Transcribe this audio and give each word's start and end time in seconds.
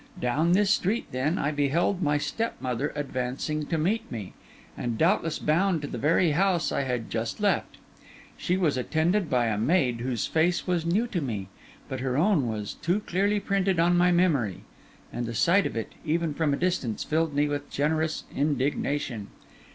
Down 0.19 0.53
this 0.53 0.71
street, 0.71 1.05
then, 1.11 1.37
I 1.37 1.51
beheld 1.51 2.01
my 2.01 2.17
stepmother 2.17 2.91
advancing 2.95 3.67
to 3.67 3.77
meet 3.77 4.11
me, 4.11 4.33
and 4.75 4.97
doubtless 4.97 5.37
bound 5.37 5.83
to 5.83 5.87
the 5.87 5.99
very 5.99 6.31
house 6.31 6.71
I 6.71 6.81
had 6.81 7.11
just 7.11 7.39
left. 7.39 7.77
She 8.35 8.57
was 8.57 8.77
attended 8.77 9.29
by 9.29 9.45
a 9.45 9.59
maid 9.59 9.99
whose 9.99 10.25
face 10.25 10.65
was 10.65 10.87
new 10.87 11.05
to 11.05 11.21
me, 11.21 11.49
but 11.87 11.99
her 11.99 12.17
own 12.17 12.47
was 12.47 12.73
too 12.73 13.01
clearly 13.01 13.39
printed 13.39 13.79
on 13.79 13.95
my 13.95 14.11
memory; 14.11 14.61
and 15.13 15.27
the 15.27 15.35
sight 15.35 15.67
of 15.67 15.77
it, 15.77 15.91
even 16.03 16.33
from 16.33 16.51
a 16.51 16.57
distance, 16.57 17.03
filled 17.03 17.35
me 17.35 17.47
with 17.47 17.69
generous 17.69 18.23
indignation. 18.35 19.27